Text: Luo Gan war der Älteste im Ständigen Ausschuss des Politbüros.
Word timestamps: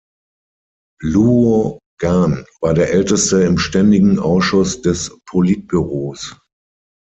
Luo 1.03 1.77
Gan 1.99 2.43
war 2.61 2.73
der 2.73 2.91
Älteste 2.91 3.43
im 3.43 3.59
Ständigen 3.59 4.17
Ausschuss 4.17 4.81
des 4.81 5.15
Politbüros. 5.27 6.37